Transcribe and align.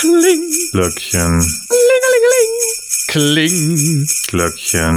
Kling. 0.00 0.50
Glöckchen. 0.72 1.44
Kling. 3.08 4.06
Glöckchen. 4.28 4.96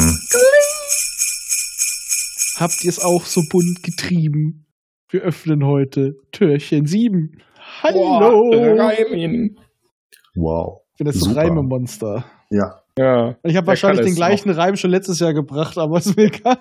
Habt 2.58 2.86
ihr 2.86 2.90
es 2.90 3.04
auch 3.04 3.26
so 3.26 3.42
bunt 3.50 3.84
getrieben? 3.84 4.66
Wir 5.10 5.24
öffnen 5.24 5.66
heute 5.66 6.14
Türchen 6.32 6.86
7. 6.86 7.42
Hallo! 7.82 8.50
Reimin. 8.78 9.60
Wow. 10.36 10.84
ich 10.94 11.00
bin 11.00 11.08
das 11.08 11.20
super. 11.20 11.42
Reimemonster. 11.42 12.24
Ja. 12.50 12.80
Ja. 12.98 13.36
Ich 13.44 13.58
habe 13.58 13.68
wahrscheinlich 13.68 14.06
den 14.06 14.16
gleichen 14.16 14.52
Reim 14.52 14.78
schon 14.78 14.92
letztes 14.92 15.20
Jahr 15.20 15.34
gebracht, 15.34 15.78
aber 15.78 15.98
ist 15.98 16.16
mir 16.16 16.28
egal. 16.28 16.60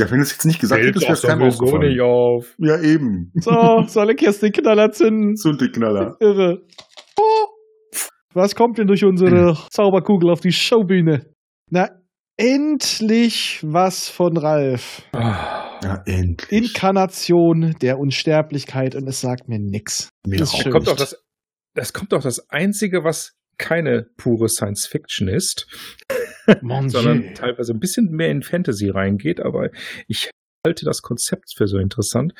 Ja, 0.00 0.10
wenn 0.10 0.18
du 0.18 0.22
es 0.22 0.32
jetzt 0.32 0.44
nicht 0.46 0.60
gesagt 0.60 0.82
hättest, 0.82 1.04
wäre 1.04 1.12
es 1.12 1.22
keinem 1.22 1.42
aufgefallen. 1.42 1.88
nicht 1.88 2.00
auf. 2.00 2.54
Ja, 2.58 2.80
eben. 2.80 3.32
So, 3.34 3.84
soll 3.86 4.10
ich 4.10 4.20
jetzt 4.20 4.42
den 4.42 4.52
Knaller 4.52 4.90
zünden? 4.92 5.36
Zündeknaller. 5.36 6.16
Irre. 6.20 6.62
Was 8.38 8.54
kommt 8.54 8.78
denn 8.78 8.86
durch 8.86 9.04
unsere 9.04 9.58
Zauberkugel 9.70 10.30
auf 10.30 10.38
die 10.40 10.52
Showbühne? 10.52 11.26
Na, 11.70 11.90
endlich 12.36 13.58
was 13.64 14.08
von 14.08 14.36
Ralf. 14.36 15.02
Ah, 15.12 15.80
Ja, 15.82 16.02
endlich. 16.06 16.50
Inkarnation 16.52 17.74
der 17.82 17.98
Unsterblichkeit 17.98 18.94
und 18.94 19.08
es 19.08 19.20
sagt 19.20 19.48
mir 19.48 19.58
nix. 19.58 20.08
Mir 20.24 20.38
Das 20.38 20.54
auch. 20.54 20.70
kommt 20.70 20.86
doch 20.86 20.96
das, 20.96 21.16
das 21.74 21.92
kommt 21.92 22.12
doch 22.12 22.22
das 22.22 22.48
Einzige, 22.48 23.02
was 23.02 23.32
keine 23.58 24.06
pure 24.16 24.48
Science 24.48 24.86
Fiction 24.86 25.26
ist, 25.26 25.66
sondern 26.86 27.34
teilweise 27.34 27.72
ein 27.72 27.80
bisschen 27.80 28.10
mehr 28.10 28.30
in 28.30 28.42
Fantasy 28.42 28.88
reingeht, 28.88 29.40
aber 29.40 29.70
ich 30.06 30.30
halte 30.64 30.84
das 30.84 31.02
Konzept 31.02 31.54
für 31.56 31.66
so 31.66 31.78
interessant. 31.78 32.34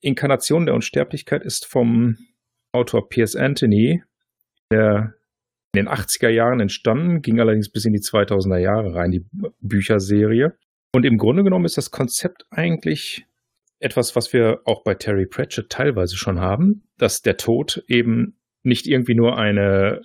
Inkarnation 0.00 0.66
der 0.66 0.74
Unsterblichkeit 0.74 1.44
ist 1.44 1.64
vom 1.66 2.16
Autor 2.72 3.08
Piers 3.08 3.36
Anthony, 3.36 4.02
der 4.72 5.14
in 5.74 5.86
den 5.86 5.88
80er 5.88 6.28
Jahren 6.28 6.60
entstanden, 6.60 7.20
ging 7.20 7.40
allerdings 7.40 7.70
bis 7.70 7.84
in 7.84 7.92
die 7.92 8.00
2000er 8.00 8.58
Jahre 8.58 8.94
rein, 8.94 9.10
die 9.10 9.24
Bücherserie. 9.60 10.56
Und 10.92 11.04
im 11.04 11.18
Grunde 11.18 11.42
genommen 11.42 11.64
ist 11.64 11.76
das 11.76 11.90
Konzept 11.90 12.46
eigentlich 12.50 13.26
etwas, 13.80 14.14
was 14.14 14.32
wir 14.32 14.60
auch 14.64 14.84
bei 14.84 14.94
Terry 14.94 15.26
Pratchett 15.26 15.70
teilweise 15.70 16.16
schon 16.16 16.40
haben, 16.40 16.84
dass 16.96 17.22
der 17.22 17.36
Tod 17.36 17.84
eben 17.88 18.38
nicht 18.62 18.86
irgendwie 18.86 19.14
nur 19.14 19.36
eine 19.36 20.02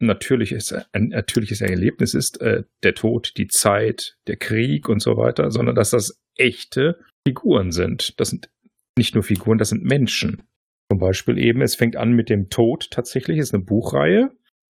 natürliches, 0.00 0.74
ein 0.92 1.08
natürliches 1.08 1.60
Erlebnis 1.60 2.14
ist, 2.14 2.40
äh, 2.40 2.64
der 2.82 2.94
Tod, 2.94 3.34
die 3.36 3.46
Zeit, 3.46 4.16
der 4.26 4.36
Krieg 4.36 4.88
und 4.88 5.00
so 5.00 5.16
weiter, 5.16 5.50
sondern 5.50 5.76
dass 5.76 5.90
das 5.90 6.20
echte 6.36 6.98
Figuren 7.26 7.70
sind. 7.70 8.18
Das 8.20 8.30
sind 8.30 8.50
nicht 8.98 9.14
nur 9.14 9.22
Figuren, 9.22 9.58
das 9.58 9.68
sind 9.68 9.84
Menschen. 9.84 10.42
Zum 10.90 10.98
Beispiel 10.98 11.38
eben, 11.38 11.62
es 11.62 11.76
fängt 11.76 11.96
an 11.96 12.12
mit 12.12 12.28
dem 12.28 12.50
Tod 12.50 12.90
tatsächlich, 12.90 13.38
ist 13.38 13.54
eine 13.54 13.62
Buchreihe, 13.62 14.30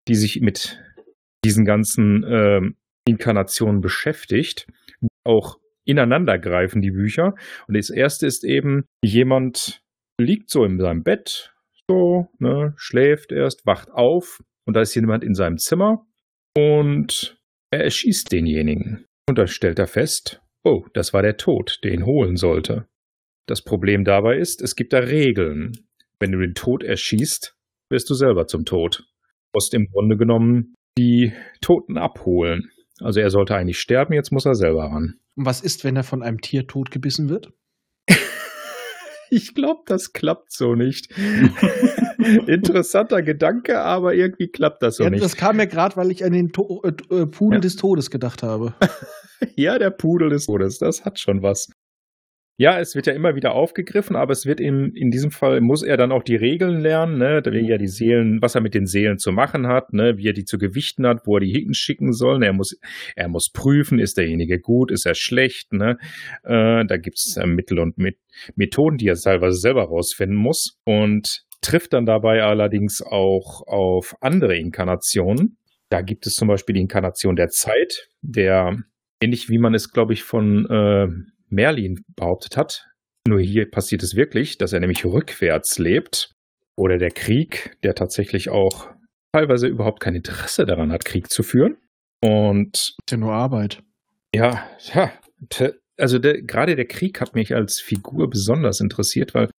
die 0.08 0.14
sich 0.14 0.40
mit 0.40 0.78
diesen 1.44 1.64
ganzen 1.64 2.24
ähm, 2.28 2.76
Inkarnationen 3.06 3.80
beschäftigt, 3.80 4.66
auch 5.24 5.58
ineinander 5.84 6.38
greifen, 6.38 6.82
die 6.82 6.90
Bücher. 6.90 7.34
Und 7.68 7.76
das 7.76 7.90
erste 7.90 8.26
ist 8.26 8.44
eben, 8.44 8.84
jemand 9.02 9.82
liegt 10.20 10.50
so 10.50 10.64
in 10.64 10.78
seinem 10.78 11.02
Bett, 11.02 11.54
so, 11.88 12.28
ne, 12.38 12.74
schläft 12.76 13.32
erst, 13.32 13.64
wacht 13.66 13.90
auf 13.90 14.42
und 14.66 14.74
da 14.74 14.80
ist 14.80 14.94
jemand 14.94 15.22
in 15.22 15.34
seinem 15.34 15.58
Zimmer 15.58 16.04
und 16.56 17.38
er 17.70 17.84
erschießt 17.84 18.32
denjenigen. 18.32 19.06
Und 19.28 19.38
dann 19.38 19.46
stellt 19.46 19.78
er 19.78 19.86
fest, 19.86 20.40
oh, 20.64 20.86
das 20.94 21.12
war 21.12 21.22
der 21.22 21.36
Tod, 21.36 21.78
der 21.84 21.92
ihn 21.92 22.06
holen 22.06 22.36
sollte. 22.36 22.88
Das 23.46 23.62
Problem 23.62 24.04
dabei 24.04 24.38
ist, 24.38 24.60
es 24.62 24.74
gibt 24.74 24.92
da 24.92 24.98
Regeln. 24.98 25.72
Wenn 26.18 26.32
du 26.32 26.38
den 26.38 26.54
Tod 26.54 26.82
erschießt, 26.82 27.56
wirst 27.90 28.10
du 28.10 28.14
selber 28.14 28.46
zum 28.46 28.64
Tod. 28.64 29.04
Musst 29.56 29.72
im 29.72 29.88
Grunde 29.90 30.18
genommen 30.18 30.74
die 30.98 31.32
Toten 31.62 31.96
abholen. 31.96 32.70
Also 33.00 33.20
er 33.20 33.30
sollte 33.30 33.56
eigentlich 33.56 33.78
sterben, 33.78 34.12
jetzt 34.12 34.30
muss 34.30 34.44
er 34.44 34.54
selber 34.54 34.84
ran. 34.84 35.14
Und 35.34 35.46
was 35.46 35.62
ist, 35.62 35.82
wenn 35.82 35.96
er 35.96 36.02
von 36.02 36.22
einem 36.22 36.42
Tier 36.42 36.66
totgebissen 36.66 37.30
wird? 37.30 37.54
Ich 39.30 39.54
glaube, 39.54 39.80
das 39.86 40.12
klappt 40.12 40.52
so 40.52 40.74
nicht. 40.76 41.08
Interessanter 42.46 43.22
Gedanke, 43.22 43.80
aber 43.80 44.14
irgendwie 44.14 44.46
klappt 44.46 44.82
das 44.84 44.98
so 44.98 45.02
ja, 45.04 45.10
nicht. 45.10 45.24
das 45.24 45.36
kam 45.36 45.56
mir 45.56 45.66
gerade, 45.66 45.96
weil 45.96 46.12
ich 46.12 46.22
an 46.24 46.32
den 46.32 46.52
to 46.52 46.80
äh, 46.84 46.90
äh, 47.12 47.26
Pudel 47.26 47.56
Ja. 47.56 47.60
des 47.60 47.74
Todes 47.76 48.10
gedacht 48.10 48.42
habe. 48.42 48.74
Ja, 49.56 49.78
der 49.78 49.90
Pudel 49.90 50.28
des 50.30 50.46
Todes, 50.46 50.78
das 50.78 51.04
hat 51.04 51.18
schon 51.18 51.42
was. 51.42 51.68
Ja, 52.58 52.80
es 52.80 52.94
wird 52.94 53.06
ja 53.06 53.12
immer 53.12 53.34
wieder 53.34 53.52
aufgegriffen, 53.52 54.16
aber 54.16 54.32
es 54.32 54.46
wird 54.46 54.60
in, 54.60 54.94
in 54.94 55.10
diesem 55.10 55.30
Fall, 55.30 55.60
muss 55.60 55.82
er 55.82 55.98
dann 55.98 56.10
auch 56.10 56.22
die 56.22 56.36
Regeln 56.36 56.80
lernen, 56.80 57.18
ne, 57.18 57.42
wie 57.44 57.70
er 57.70 57.76
die 57.76 57.86
Seelen, 57.86 58.40
was 58.40 58.54
er 58.54 58.62
mit 58.62 58.72
den 58.72 58.86
Seelen 58.86 59.18
zu 59.18 59.30
machen 59.30 59.66
hat, 59.66 59.92
ne, 59.92 60.16
wie 60.16 60.28
er 60.28 60.32
die 60.32 60.46
zu 60.46 60.56
gewichten 60.56 61.06
hat, 61.06 61.26
wo 61.26 61.36
er 61.36 61.40
die 61.40 61.52
hinschicken 61.52 62.14
soll. 62.14 62.42
Er 62.42 62.54
muss, 62.54 62.78
er 63.14 63.28
muss 63.28 63.50
prüfen, 63.50 63.98
ist 63.98 64.16
derjenige 64.16 64.58
gut, 64.58 64.90
ist 64.90 65.04
er 65.04 65.14
schlecht, 65.14 65.74
ne. 65.74 65.98
Äh, 66.44 66.86
da 66.86 66.96
gibt's 66.96 67.36
äh, 67.36 67.46
Mittel 67.46 67.78
und 67.78 67.98
Met 67.98 68.16
Methoden, 68.54 68.96
die 68.96 69.08
er 69.08 69.16
teilweise 69.16 69.58
selber 69.58 69.84
rausfinden 69.84 70.36
muss 70.36 70.78
und 70.84 71.44
trifft 71.60 71.92
dann 71.92 72.06
dabei 72.06 72.42
allerdings 72.42 73.02
auch 73.02 73.66
auf 73.66 74.14
andere 74.20 74.56
Inkarnationen. 74.56 75.58
Da 75.90 76.00
gibt 76.00 76.26
es 76.26 76.34
zum 76.34 76.48
Beispiel 76.48 76.74
die 76.74 76.80
Inkarnation 76.80 77.36
der 77.36 77.48
Zeit, 77.48 78.08
der 78.22 78.78
ähnlich 79.20 79.48
wie 79.48 79.58
man 79.58 79.74
es, 79.74 79.92
glaube 79.92 80.12
ich, 80.12 80.22
von 80.22 80.66
äh, 80.70 81.08
Merlin 81.48 82.04
behauptet 82.16 82.56
hat. 82.56 82.86
Nur 83.28 83.40
hier 83.40 83.70
passiert 83.70 84.02
es 84.02 84.14
wirklich, 84.14 84.58
dass 84.58 84.72
er 84.72 84.80
nämlich 84.80 85.04
rückwärts 85.04 85.78
lebt. 85.78 86.30
Oder 86.76 86.98
der 86.98 87.10
Krieg, 87.10 87.76
der 87.82 87.94
tatsächlich 87.94 88.50
auch 88.50 88.88
teilweise 89.32 89.66
überhaupt 89.66 90.00
kein 90.00 90.14
Interesse 90.14 90.66
daran 90.66 90.92
hat, 90.92 91.04
Krieg 91.04 91.30
zu 91.30 91.42
führen. 91.42 91.76
Und 92.22 92.76
Ist 92.76 93.10
ja 93.10 93.16
nur 93.16 93.32
Arbeit. 93.32 93.82
ja, 94.34 94.66
ja, 94.94 95.12
also 95.98 96.18
der, 96.18 96.42
gerade 96.42 96.76
der 96.76 96.86
Krieg 96.86 97.20
hat 97.20 97.34
mich 97.34 97.54
als 97.54 97.80
Figur 97.80 98.28
besonders 98.28 98.80
interessiert, 98.80 99.34
weil 99.34 99.50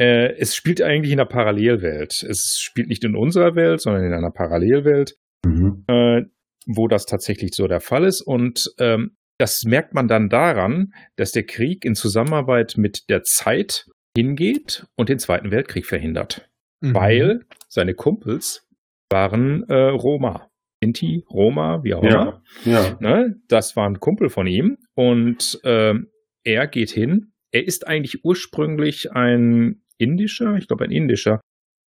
äh, 0.00 0.32
es 0.38 0.54
spielt 0.54 0.80
eigentlich 0.82 1.12
in 1.12 1.20
einer 1.20 1.28
Parallelwelt. 1.28 2.22
Es 2.22 2.58
spielt 2.60 2.88
nicht 2.88 3.04
in 3.04 3.16
unserer 3.16 3.54
Welt, 3.54 3.80
sondern 3.80 4.04
in 4.04 4.12
einer 4.12 4.30
Parallelwelt 4.30 5.14
Mhm. 5.46 5.84
äh, 5.88 6.22
wo 6.66 6.88
das 6.88 7.06
tatsächlich 7.06 7.54
so 7.54 7.68
der 7.68 7.80
Fall 7.80 8.04
ist. 8.04 8.20
Und 8.20 8.72
ähm, 8.78 9.16
das 9.38 9.64
merkt 9.64 9.94
man 9.94 10.08
dann 10.08 10.28
daran, 10.28 10.92
dass 11.16 11.32
der 11.32 11.44
Krieg 11.44 11.84
in 11.84 11.94
Zusammenarbeit 11.94 12.74
mit 12.76 13.08
der 13.08 13.22
Zeit 13.22 13.86
hingeht 14.16 14.86
und 14.96 15.08
den 15.08 15.18
Zweiten 15.18 15.50
Weltkrieg 15.50 15.86
verhindert. 15.86 16.48
Mhm. 16.80 16.94
Weil 16.94 17.40
seine 17.68 17.94
Kumpels 17.94 18.66
waren 19.10 19.62
äh, 19.68 19.74
Roma. 19.74 20.50
Sinti, 20.82 21.24
Roma, 21.30 21.82
wie 21.82 21.94
auch 21.94 22.02
immer. 22.02 22.42
Ja. 22.64 22.72
Ja. 22.72 22.96
Ne? 23.00 23.36
Das 23.48 23.74
war 23.74 23.88
ein 23.88 24.00
Kumpel 24.00 24.28
von 24.28 24.46
ihm 24.46 24.78
und 24.94 25.60
ähm, 25.64 26.08
er 26.44 26.66
geht 26.66 26.90
hin. 26.90 27.32
Er 27.52 27.66
ist 27.66 27.86
eigentlich 27.86 28.24
ursprünglich 28.24 29.12
ein 29.12 29.82
indischer, 29.98 30.56
ich 30.56 30.68
glaube 30.68 30.84
ein 30.84 30.90
indischer 30.90 31.40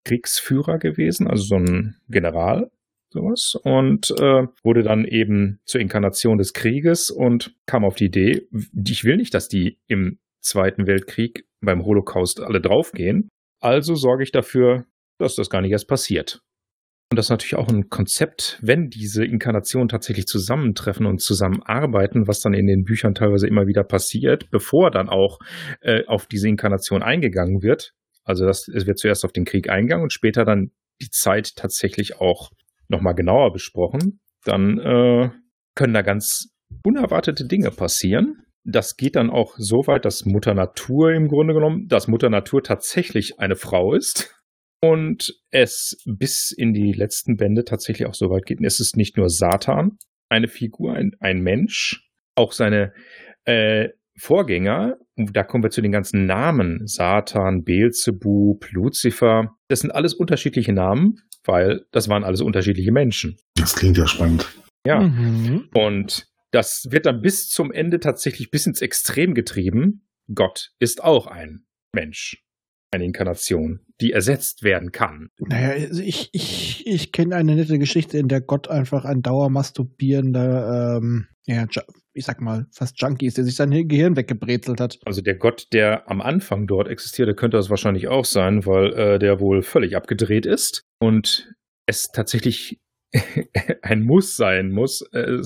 Kriegsführer 0.05 0.77
gewesen, 0.77 1.27
also 1.27 1.43
so 1.43 1.55
ein 1.55 1.95
General, 2.09 2.69
sowas, 3.11 3.55
und 3.63 4.11
äh, 4.11 4.47
wurde 4.63 4.83
dann 4.83 5.05
eben 5.05 5.59
zur 5.65 5.81
Inkarnation 5.81 6.37
des 6.37 6.53
Krieges 6.53 7.09
und 7.09 7.55
kam 7.65 7.85
auf 7.85 7.95
die 7.95 8.05
Idee, 8.05 8.47
ich 8.87 9.03
will 9.03 9.17
nicht, 9.17 9.33
dass 9.33 9.47
die 9.47 9.79
im 9.87 10.19
Zweiten 10.41 10.87
Weltkrieg 10.87 11.45
beim 11.61 11.85
Holocaust 11.85 12.41
alle 12.41 12.61
draufgehen, 12.61 13.29
also 13.59 13.95
sorge 13.95 14.23
ich 14.23 14.31
dafür, 14.31 14.85
dass 15.19 15.35
das 15.35 15.49
gar 15.49 15.61
nicht 15.61 15.71
erst 15.71 15.87
passiert. 15.87 16.41
Und 17.11 17.17
das 17.17 17.25
ist 17.25 17.31
natürlich 17.31 17.55
auch 17.55 17.67
ein 17.67 17.89
Konzept, 17.89 18.57
wenn 18.61 18.89
diese 18.89 19.25
Inkarnationen 19.25 19.89
tatsächlich 19.89 20.27
zusammentreffen 20.27 21.05
und 21.05 21.19
zusammenarbeiten, 21.21 22.25
was 22.25 22.39
dann 22.39 22.53
in 22.53 22.67
den 22.67 22.85
Büchern 22.85 23.15
teilweise 23.15 23.47
immer 23.47 23.67
wieder 23.67 23.83
passiert, 23.83 24.49
bevor 24.49 24.91
dann 24.91 25.09
auch 25.09 25.39
äh, 25.81 26.05
auf 26.05 26.25
diese 26.25 26.47
Inkarnation 26.47 27.03
eingegangen 27.03 27.61
wird. 27.61 27.93
Also 28.23 28.45
das, 28.45 28.69
es 28.69 28.87
wird 28.87 28.97
zuerst 28.97 29.25
auf 29.25 29.33
den 29.33 29.43
Krieg 29.43 29.69
eingegangen 29.69 30.03
und 30.03 30.13
später 30.13 30.45
dann 30.45 30.71
die 31.01 31.09
Zeit 31.09 31.57
tatsächlich 31.57 32.21
auch 32.21 32.51
nochmal 32.91 33.15
genauer 33.15 33.51
besprochen. 33.51 34.19
Dann 34.43 34.77
äh, 34.79 35.29
können 35.75 35.93
da 35.93 36.01
ganz 36.01 36.53
unerwartete 36.83 37.45
Dinge 37.45 37.71
passieren. 37.71 38.43
Das 38.63 38.95
geht 38.95 39.15
dann 39.15 39.31
auch 39.31 39.55
so 39.57 39.87
weit, 39.87 40.05
dass 40.05 40.25
Mutter 40.25 40.53
Natur 40.53 41.11
im 41.11 41.27
Grunde 41.27 41.53
genommen, 41.53 41.87
dass 41.87 42.07
Mutter 42.07 42.29
Natur 42.29 42.61
tatsächlich 42.61 43.39
eine 43.39 43.55
Frau 43.55 43.95
ist 43.95 44.35
und 44.81 45.33
es 45.49 45.97
bis 46.05 46.51
in 46.51 46.73
die 46.73 46.91
letzten 46.91 47.37
Bände 47.37 47.63
tatsächlich 47.63 48.07
auch 48.07 48.13
so 48.13 48.29
weit 48.29 48.45
geht. 48.45 48.59
Es 48.63 48.79
ist 48.79 48.95
nicht 48.95 49.17
nur 49.17 49.29
Satan, 49.29 49.97
eine 50.29 50.47
Figur, 50.47 50.93
ein, 50.93 51.11
ein 51.19 51.41
Mensch, 51.41 52.07
auch 52.35 52.51
seine 52.51 52.93
äh, 53.45 53.89
Vorgänger, 54.17 54.97
da 55.15 55.43
kommen 55.43 55.63
wir 55.63 55.71
zu 55.71 55.81
den 55.81 55.91
ganzen 55.91 56.25
Namen, 56.25 56.85
Satan, 56.85 57.63
Beelzebub, 57.63 58.71
Luzifer, 58.71 59.55
das 59.67 59.79
sind 59.79 59.91
alles 59.91 60.13
unterschiedliche 60.13 60.73
Namen, 60.73 61.21
weil 61.45 61.85
das 61.91 62.09
waren 62.09 62.23
alles 62.23 62.41
unterschiedliche 62.41 62.91
Menschen. 62.91 63.37
Das 63.55 63.75
klingt 63.75 63.97
ja 63.97 64.07
spannend. 64.07 64.47
Ja. 64.85 65.01
Mhm. 65.01 65.69
Und 65.73 66.27
das 66.51 66.87
wird 66.89 67.05
dann 67.05 67.21
bis 67.21 67.49
zum 67.49 67.71
Ende 67.71 67.99
tatsächlich 67.99 68.51
bis 68.51 68.65
ins 68.67 68.81
Extrem 68.81 69.33
getrieben. 69.33 70.07
Gott 70.33 70.71
ist 70.79 71.03
auch 71.03 71.27
ein 71.27 71.65
Mensch. 71.93 72.43
eine 72.93 73.05
Inkarnation, 73.05 73.79
die 74.01 74.11
ersetzt 74.11 74.63
werden 74.63 74.91
kann. 74.91 75.29
Naja, 75.39 75.69
also 75.69 76.01
ich, 76.01 76.29
ich, 76.33 76.85
ich 76.85 77.11
kenne 77.13 77.35
eine 77.37 77.55
nette 77.55 77.79
Geschichte, 77.79 78.17
in 78.17 78.27
der 78.27 78.41
Gott 78.41 78.67
einfach 78.67 79.05
ein 79.05 79.21
dauermasturbierender, 79.21 80.97
ähm, 80.97 81.27
ja, 81.45 81.65
ich 82.13 82.25
sag 82.25 82.41
mal, 82.41 82.67
fast 82.71 82.99
Junkie 83.01 83.25
ist, 83.27 83.37
der 83.37 83.45
sich 83.45 83.55
sein 83.55 83.71
Gehirn 83.87 84.15
weggebrezelt 84.15 84.79
hat. 84.81 84.99
Also 85.05 85.21
der 85.21 85.35
Gott, 85.35 85.67
der 85.73 86.09
am 86.09 86.21
Anfang 86.21 86.67
dort 86.67 86.87
existierte, 86.87 87.35
könnte 87.35 87.57
das 87.57 87.69
wahrscheinlich 87.69 88.07
auch 88.07 88.25
sein, 88.25 88.65
weil 88.65 88.93
äh, 88.93 89.19
der 89.19 89.39
wohl 89.39 89.61
völlig 89.61 89.95
abgedreht 89.95 90.45
ist 90.45 90.83
und 90.99 91.53
es 91.85 92.09
tatsächlich 92.13 92.79
ein 93.81 94.03
Muss 94.03 94.35
sein 94.35 94.71
muss. 94.71 95.01
Äh, 95.13 95.37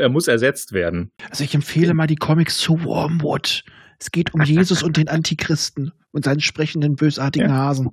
er 0.00 0.08
muss 0.08 0.28
ersetzt 0.28 0.72
werden. 0.72 1.10
Also 1.28 1.44
ich 1.44 1.54
empfehle 1.54 1.94
mal 1.94 2.06
die 2.06 2.16
Comics 2.16 2.58
zu 2.58 2.82
Wormwood. 2.84 3.64
Es 3.98 4.10
geht 4.10 4.32
um 4.34 4.42
Jesus 4.42 4.82
und 4.82 4.96
den 4.96 5.08
Antichristen 5.08 5.92
und 6.12 6.24
seinen 6.24 6.40
sprechenden, 6.40 6.96
bösartigen 6.96 7.48
Ja. 7.50 7.56
Hasen. 7.56 7.90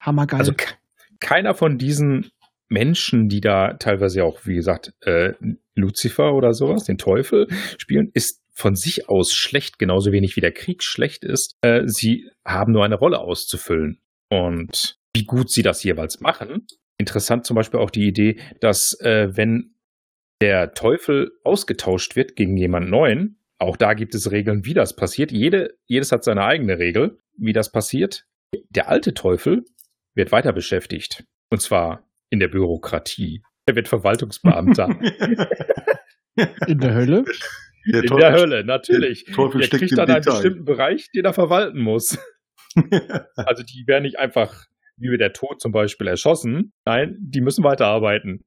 Hammergeil. 0.00 0.40
Also 0.40 0.52
ke- 0.52 0.74
keiner 1.20 1.54
von 1.54 1.78
diesen 1.78 2.30
Menschen, 2.70 3.28
die 3.28 3.40
da 3.40 3.74
teilweise 3.74 4.24
auch, 4.24 4.46
wie 4.46 4.54
gesagt, 4.54 4.94
äh, 5.02 5.34
Lucifer 5.74 6.32
oder 6.34 6.54
sowas, 6.54 6.84
den 6.84 6.98
Teufel 6.98 7.48
spielen, 7.78 8.10
ist 8.14 8.40
von 8.52 8.76
sich 8.76 9.08
aus 9.08 9.32
schlecht, 9.32 9.78
genauso 9.78 10.12
wenig 10.12 10.36
wie 10.36 10.40
der 10.40 10.52
Krieg 10.52 10.82
schlecht 10.82 11.24
ist. 11.24 11.56
Äh, 11.62 11.82
sie 11.86 12.30
haben 12.44 12.72
nur 12.72 12.84
eine 12.84 12.96
Rolle 12.96 13.18
auszufüllen. 13.18 14.00
Und 14.30 14.98
wie 15.14 15.24
gut 15.24 15.50
sie 15.50 15.62
das 15.62 15.82
jeweils 15.82 16.20
machen. 16.20 16.66
Interessant 16.98 17.44
zum 17.44 17.56
Beispiel 17.56 17.80
auch 17.80 17.90
die 17.90 18.06
Idee, 18.06 18.38
dass 18.60 18.98
äh, 19.00 19.36
wenn 19.36 19.74
der 20.40 20.72
Teufel 20.72 21.32
ausgetauscht 21.42 22.16
wird 22.16 22.36
gegen 22.36 22.56
jemand 22.56 22.88
Neuen, 22.88 23.38
auch 23.58 23.76
da 23.76 23.94
gibt 23.94 24.14
es 24.14 24.30
Regeln, 24.30 24.64
wie 24.64 24.74
das 24.74 24.94
passiert. 24.94 25.32
Jede, 25.32 25.76
jedes 25.86 26.12
hat 26.12 26.24
seine 26.24 26.44
eigene 26.44 26.78
Regel, 26.78 27.18
wie 27.36 27.52
das 27.52 27.72
passiert. 27.72 28.26
Der 28.70 28.88
alte 28.88 29.14
Teufel 29.14 29.64
wird 30.14 30.32
weiter 30.32 30.52
beschäftigt. 30.52 31.24
Und 31.50 31.60
zwar 31.60 32.09
in 32.30 32.40
der 32.40 32.48
Bürokratie. 32.48 33.42
Er 33.66 33.76
wird 33.76 33.88
Verwaltungsbeamter. 33.88 34.88
in 36.66 36.78
der 36.78 36.94
Hölle. 36.94 37.24
Der 37.92 38.02
in 38.02 38.06
Teufel- 38.08 38.20
der 38.20 38.32
Hölle, 38.32 38.64
natürlich. 38.64 39.24
Teufel 39.26 39.60
Der 39.60 39.66
steckt 39.66 39.80
kriegt 39.80 39.92
im 39.92 39.96
dann 39.96 40.08
einen 40.10 40.22
Detail. 40.22 40.32
bestimmten 40.34 40.64
Bereich, 40.64 41.10
den 41.12 41.24
er 41.24 41.32
verwalten 41.32 41.80
muss. 41.80 42.18
Also 43.34 43.64
die 43.64 43.84
werden 43.88 44.04
nicht 44.04 44.20
einfach, 44.20 44.66
wie 44.96 45.10
wir 45.10 45.18
der 45.18 45.32
Tod 45.32 45.60
zum 45.60 45.72
Beispiel, 45.72 46.06
erschossen. 46.06 46.72
Nein, 46.84 47.16
die 47.18 47.40
müssen 47.40 47.64
weiterarbeiten. 47.64 48.44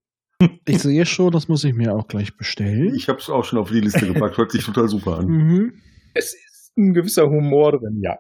Ich 0.65 0.80
sehe 0.81 1.06
schon, 1.06 1.31
das 1.31 1.50
muss 1.50 1.65
ich 1.65 1.74
mir 1.74 1.94
auch 1.94 2.07
gleich 2.07 2.38
bestellen. 2.38 2.95
Ich 2.95 3.09
habe 3.09 3.19
es 3.19 3.30
auch 3.30 3.44
schon 3.44 3.59
auf 3.59 3.69
die 3.69 3.81
Liste 3.81 4.07
gepackt. 4.07 4.38
Hört 4.38 4.51
sich 4.51 4.63
total 4.63 4.88
super 4.88 5.18
an. 5.18 5.25
Mhm. 5.27 5.74
Es 6.13 6.33
ist 6.33 6.53
ein 6.78 6.94
gewisser 6.94 7.30
Humor 7.30 7.80
drin, 7.80 8.00
ja. 8.02 8.18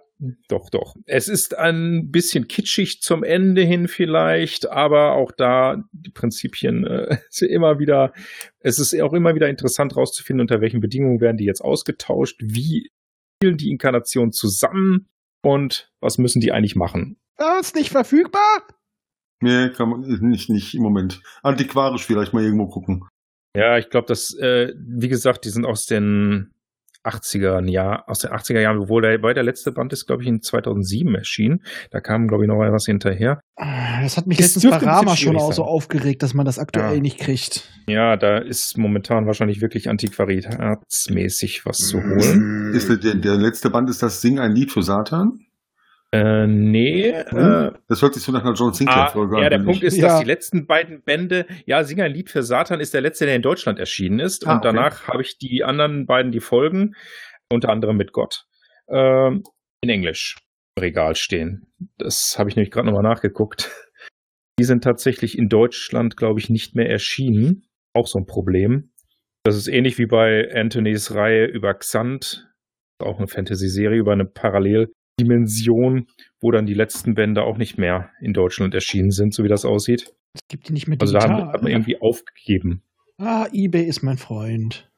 Doch, 0.47 0.69
doch. 0.69 0.95
Es 1.05 1.27
ist 1.27 1.57
ein 1.57 2.09
bisschen 2.09 2.47
kitschig 2.47 3.01
zum 3.01 3.23
Ende 3.23 3.63
hin 3.63 3.87
vielleicht, 3.87 4.69
aber 4.69 5.13
auch 5.13 5.31
da 5.31 5.83
die 5.91 6.11
Prinzipien 6.11 6.85
äh, 6.85 7.17
sind 7.29 7.49
immer 7.49 7.79
wieder, 7.79 8.13
es 8.59 8.79
ist 8.79 8.99
auch 9.01 9.13
immer 9.13 9.35
wieder 9.35 9.49
interessant 9.49 9.93
herauszufinden, 9.93 10.41
unter 10.41 10.61
welchen 10.61 10.79
Bedingungen 10.79 11.19
werden 11.19 11.37
die 11.37 11.45
jetzt 11.45 11.61
ausgetauscht, 11.61 12.39
wie 12.41 12.89
spielen 13.37 13.57
die 13.57 13.71
Inkarnationen 13.71 14.31
zusammen 14.31 15.09
und 15.43 15.91
was 15.99 16.17
müssen 16.17 16.39
die 16.39 16.53
eigentlich 16.53 16.75
machen. 16.75 17.17
Ah, 17.37 17.57
ist 17.59 17.75
nicht 17.75 17.89
verfügbar? 17.89 18.65
Nee, 19.41 19.69
kann 19.71 19.89
man 19.89 20.01
nicht, 20.29 20.49
nicht 20.49 20.73
im 20.73 20.83
Moment. 20.83 21.21
Antiquarisch 21.41 22.05
vielleicht 22.05 22.33
mal 22.33 22.43
irgendwo 22.43 22.67
gucken. 22.67 23.05
Ja, 23.55 23.77
ich 23.77 23.89
glaube, 23.89 24.07
dass, 24.07 24.33
äh, 24.35 24.73
wie 24.77 25.09
gesagt, 25.09 25.43
die 25.43 25.49
sind 25.49 25.65
aus 25.65 25.85
den 25.85 26.52
80er 27.03 27.63
Jahren, 27.69 28.01
aus 28.07 28.19
den 28.19 28.31
80er 28.31 28.59
Jahren, 28.61 28.77
obwohl 28.79 29.01
der, 29.01 29.21
weil 29.21 29.33
der 29.33 29.43
letzte 29.43 29.71
Band 29.71 29.91
ist, 29.93 30.05
glaube 30.07 30.23
ich, 30.23 30.27
in 30.29 30.41
2007 30.41 31.13
erschienen. 31.15 31.63
Da 31.91 31.99
kam, 31.99 32.27
glaube 32.27 32.43
ich, 32.43 32.47
noch 32.47 32.57
mal 32.57 32.71
was 32.71 32.85
hinterher. 32.85 33.39
Ah, 33.55 34.01
Das 34.01 34.17
hat 34.17 34.25
mich 34.27 34.39
Es 34.39 34.55
letztens 34.55 34.71
bei 34.71 34.77
Rama 34.85 35.15
schon 35.15 35.35
auch 35.37 35.53
so 35.53 35.63
aufgeregt, 35.63 36.23
dass 36.23 36.33
man 36.33 36.45
das 36.45 36.59
aktuell 36.59 36.95
Ja. 36.95 37.01
nicht 37.01 37.19
kriegt. 37.19 37.69
Ja, 37.87 38.15
da 38.17 38.37
ist 38.37 38.77
momentan 38.77 39.25
wahrscheinlich 39.27 39.61
wirklich 39.61 39.89
antiquariatsmäßig 39.89 41.65
was 41.65 41.77
zu 41.77 42.01
holen. 42.01 42.73
Ist 42.73 42.89
der, 42.89 42.97
der, 42.97 43.15
der 43.15 43.35
letzte 43.35 43.69
Band 43.69 43.89
ist 43.89 44.01
das 44.03 44.21
Sing 44.21 44.39
ein 44.39 44.53
Lied 44.53 44.71
für 44.71 44.83
Satan? 44.83 45.39
Äh, 46.13 46.45
nee, 46.45 47.09
äh, 47.09 47.71
Das 47.87 48.03
hört 48.03 48.13
sich 48.13 48.21
so 48.21 48.31
nach 48.31 48.43
einer 48.43 48.53
John 48.53 48.69
ah, 48.69 48.73
Sinclair-Folge 48.73 49.41
ja, 49.41 49.49
der 49.49 49.57
Punkt 49.57 49.77
ich. 49.77 49.83
ist, 49.83 49.97
Ja. 49.97 50.09
dass 50.09 50.19
die 50.19 50.27
letzten 50.27 50.67
beiden 50.67 51.01
Bände, 51.01 51.47
ja, 51.65 51.83
Sing 51.83 51.99
ein 52.01 52.13
Lied 52.13 52.29
für 52.29 52.43
Satan 52.43 52.79
ist 52.79 52.93
der 52.93 53.01
letzte, 53.01 53.25
der 53.25 53.35
in 53.35 53.41
Deutschland 53.41 53.79
erschienen 53.79 54.19
ist. 54.19 54.45
Ah, 54.45 54.51
und 54.51 54.57
okay. 54.59 54.67
danach 54.67 55.07
habe 55.07 55.23
ich 55.23 55.39
die 55.39 55.63
anderen 55.63 56.05
beiden, 56.05 56.31
die 56.31 56.39
folgen, 56.39 56.93
unter 57.51 57.69
anderem 57.69 57.97
mit 57.97 58.11
Gott, 58.11 58.45
ähm, 58.89 59.41
in 59.81 59.89
Englisch 59.89 60.37
im 60.75 60.81
Regal 60.81 61.15
stehen. 61.15 61.65
Das 61.97 62.35
habe 62.37 62.47
ich 62.47 62.55
nämlich 62.55 62.69
gerade 62.69 62.85
nochmal 62.85 63.03
nachgeguckt. 63.03 63.71
Die 64.59 64.65
sind 64.65 64.83
tatsächlich 64.83 65.35
in 65.35 65.49
Deutschland, 65.49 66.15
glaube 66.15 66.39
ich, 66.39 66.47
nicht 66.51 66.75
mehr 66.75 66.89
erschienen. 66.91 67.65
Auch 67.95 68.05
so 68.05 68.19
ein 68.19 68.27
Problem. 68.27 68.91
Das 69.43 69.55
ist 69.55 69.67
ähnlich 69.67 69.97
wie 69.97 70.05
bei 70.05 70.47
Anthonys 70.53 71.15
Reihe 71.15 71.45
über 71.45 71.73
Xant, 71.73 72.47
auch 72.99 73.17
eine 73.17 73.27
Fantasy-Serie 73.27 73.97
über 73.99 74.13
eine 74.13 74.25
Paralleldimension, 75.17 76.07
wo 76.41 76.51
dann 76.51 76.65
die 76.65 76.73
letzten 76.73 77.13
Bände 77.15 77.43
auch 77.43 77.57
nicht 77.57 77.77
mehr 77.77 78.09
in 78.21 78.33
Deutschland 78.33 78.73
erschienen 78.73 79.11
sind, 79.11 79.33
so 79.33 79.43
wie 79.43 79.47
das 79.47 79.65
aussieht. 79.65 80.13
Es 80.33 80.41
gibt 80.47 80.67
die 80.67 80.73
nicht 80.73 80.87
mehr 80.87 80.97
Also 80.99 81.13
da 81.13 81.19
digital. 81.19 81.41
haben- 81.43 81.53
hat 81.53 81.61
man 81.61 81.71
irgendwie 81.71 82.01
aufgegeben. 82.01 82.81
ah, 83.19 83.47
eBay 83.53 83.83
ist 83.85 84.01
mein 84.03 84.17
Freund. 84.17 84.89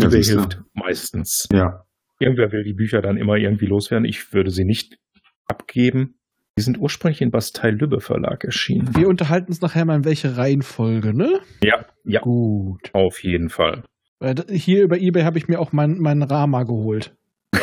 Ja, 0.00 0.06
eBay 0.08 0.22
hilft 0.24 0.62
meistens. 0.72 1.46
Ja. 1.52 1.84
Irgendwer 2.18 2.52
will 2.52 2.64
die 2.64 2.72
Bücher 2.74 3.02
dann 3.02 3.16
immer 3.16 3.36
irgendwie 3.36 3.66
loswerden. 3.66 4.06
Ich 4.06 4.32
würde 4.32 4.50
sie 4.50 4.64
nicht 4.64 4.98
abgeben. 5.46 6.14
Die 6.56 6.62
sind 6.62 6.78
ursprünglich 6.78 7.20
in 7.20 7.30
Bastei-Lübbe 7.32 8.00
Verlag 8.00 8.44
erschienen. 8.44 8.94
Wir 8.96 9.08
unterhalten 9.08 9.48
uns 9.48 9.60
nachher 9.60 9.84
mal 9.84 9.96
in 9.96 10.04
welche 10.04 10.36
Reihenfolge, 10.36 11.12
ne? 11.12 11.40
Ja, 11.62 11.84
ja, 12.04 12.20
Gut. 12.20 12.90
auf 12.94 13.22
jeden 13.24 13.50
Fall. 13.50 13.82
D- 14.22 14.56
Hier 14.56 14.84
über 14.84 14.96
eBay 14.98 15.24
habe 15.24 15.36
ich 15.36 15.48
mir 15.48 15.58
auch 15.60 15.72
meinen 15.72 16.00
mein 16.00 16.22
Rama 16.22 16.62
geholt. 16.62 17.14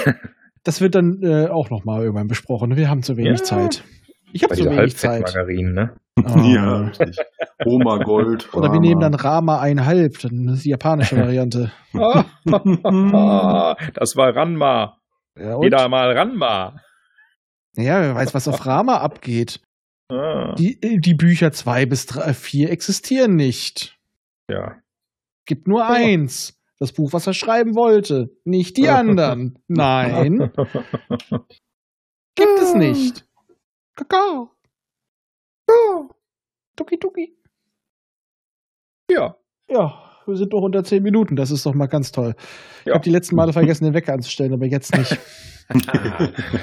das 0.64 0.82
wird 0.82 0.96
dann 0.96 1.22
äh, 1.24 1.48
auch 1.48 1.70
noch 1.70 1.84
mal 1.86 2.02
irgendwann 2.02 2.28
besprochen. 2.28 2.76
Wir 2.76 2.90
haben 2.90 3.04
zu 3.04 3.18
wenig 3.18 3.40
Ja. 3.40 3.44
Zeit. 3.46 3.84
Ich 4.34 4.44
habe 4.44 4.56
zu 4.56 4.66
wenig 4.66 4.96
Zeit. 4.98 5.24
Halbfettmargarinen, 5.24 5.74
ne? 5.74 5.96
Ah. 6.24 6.42
Ja, 6.42 6.78
richtig. 6.88 7.18
Roma 7.66 7.98
Gold. 8.04 8.48
Oder 8.54 8.64
wir 8.68 8.70
Rama. 8.76 8.80
nehmen 8.82 9.02
dann 9.02 9.14
Rama 9.14 9.60
einhalb, 9.60 10.20
dann 10.20 10.48
ist 10.50 10.64
die 10.66 10.70
japanische 10.70 11.18
Variante. 11.20 11.72
das 13.94 14.16
war 14.16 14.36
Ranma. 14.36 14.98
Ja, 15.38 15.56
und? 15.56 15.66
Wieder 15.66 15.88
mal 15.90 16.12
Ranma. 16.18 16.76
ja, 17.76 18.02
wer 18.02 18.16
weiß, 18.16 18.34
was 18.34 18.48
auf 18.48 18.66
Rama 18.66 18.98
abgeht. 18.98 19.62
Ah, 20.10 20.56
Die, 20.56 20.82
äh, 20.82 20.98
die 21.00 21.14
Bücher 21.16 21.52
2 21.54 21.86
bis 21.86 22.06
3, 22.08 22.34
4 22.34 22.70
existieren 22.72 23.36
nicht. 23.36 23.98
ja. 24.50 24.76
Gibt 25.48 25.68
nur 25.68 25.86
eins. 25.86 26.61
Das 26.82 26.92
Buch, 26.94 27.14
was 27.14 27.28
er 27.28 27.34
schreiben 27.36 27.76
wollte. 27.76 28.36
Nicht 28.44 28.76
die 28.76 28.90
anderen. 28.90 29.60
Nein, 29.68 30.52
gibt 32.36 32.60
es 32.60 32.74
nicht. 32.74 33.24
Kakao. 33.96 34.50
Tuki 36.76 36.98
tuki. 36.98 37.38
Ja. 39.12 39.38
Ja, 39.70 40.22
wir 40.26 40.36
sind 40.36 40.54
noch 40.54 40.62
unter 40.64 40.84
10 40.84 41.04
Minuten. 41.04 41.36
Das 41.36 41.52
ist 41.52 41.68
doch 41.68 41.76
mal 41.76 41.86
ganz 41.86 42.12
toll. 42.12 42.34
Ich 42.80 42.88
Ja. 42.88 42.96
habe 42.96 43.04
die 43.04 43.12
letzten 43.12 43.36
Male 43.36 43.54
vergessen, 43.54 43.84
den 43.86 43.94
Wecker 43.94 44.14
anzustellen, 44.14 44.54
aber 44.54 44.66
jetzt 44.66 44.98
nicht. 44.98 45.20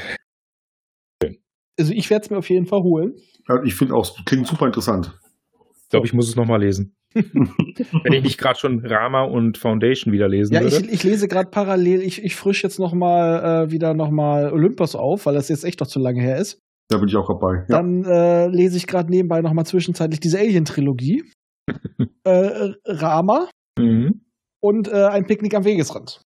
Also 1.80 1.92
ich 1.92 2.10
werde 2.10 2.25
es 2.25 2.30
mir 2.30 2.38
auf 2.38 2.50
jeden 2.50 2.66
Fall 2.66 2.82
holen. 2.82 3.14
Ja, 3.48 3.62
ich 3.62 3.76
finde 3.76 3.94
auch, 3.94 4.02
es 4.02 4.12
klingt 4.25 4.48
super 4.48 4.66
interessant. 4.66 5.16
Ich 5.84 5.88
glaube, 5.90 6.06
ich 6.06 6.12
muss 6.12 6.28
es 6.28 6.34
nochmal 6.34 6.60
lesen. 6.60 6.96
Wenn 7.14 8.12
ich 8.12 8.22
nicht 8.22 8.38
gerade 8.38 8.58
schon 8.58 8.84
Rama 8.84 9.22
und 9.22 9.56
Foundation 9.58 10.12
wieder 10.12 10.28
lesen 10.28 10.54
Ja, 10.54 10.60
würde. 10.62 10.76
ich, 10.76 10.92
ich 10.92 11.04
lese 11.04 11.26
gerade 11.28 11.48
parallel, 11.50 12.02
ich, 12.02 12.22
ich 12.22 12.36
frisch 12.36 12.62
jetzt 12.62 12.78
noch 12.78 12.92
mal 12.92 13.64
äh, 13.66 13.70
wieder 13.70 13.94
noch 13.94 14.10
mal 14.10 14.52
Olympus 14.52 14.94
auf, 14.94 15.26
weil 15.26 15.34
das 15.34 15.48
jetzt 15.48 15.64
echt 15.64 15.80
noch 15.80 15.86
zu 15.86 15.98
lange 15.98 16.20
her 16.20 16.36
ist. 16.36 16.58
Da 16.90 16.98
bin 16.98 17.08
ich 17.08 17.16
auch 17.16 17.28
dabei. 17.28 17.64
Ja. 17.68 17.76
Dann 17.76 18.04
äh, 18.04 18.46
lese 18.48 18.76
ich 18.76 18.86
gerade 18.86 19.10
nebenbei 19.10 19.40
noch 19.42 19.52
mal 19.52 19.64
zwischenzeitlich 19.64 20.20
diese 20.20 20.38
Alien-Trilogie. 20.38 21.24
äh, 22.24 22.72
Rama 22.86 23.48
Mhm. 23.78 24.22
und 24.60 24.88
äh, 24.88 25.06
ein 25.06 25.26
Picknick 25.26 25.54
am 25.54 25.64
Wegesrand. 25.64 26.20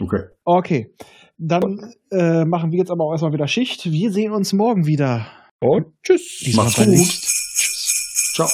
Okay. 0.00 0.22
Okay, 0.46 0.94
dann 1.36 1.92
äh, 2.10 2.46
machen 2.46 2.72
wir 2.72 2.78
jetzt 2.78 2.90
aber 2.90 3.04
auch 3.04 3.12
erstmal 3.12 3.34
wieder 3.34 3.46
Schicht. 3.46 3.90
Wir 3.92 4.10
sehen 4.10 4.32
uns 4.32 4.54
morgen 4.54 4.86
wieder. 4.86 5.26
Und 5.60 5.88
tschüss. 6.02 6.50
Macht's 6.56 6.76
gut. 6.76 6.86
Tschüss. 6.86 8.32
Ciao. 8.34 8.48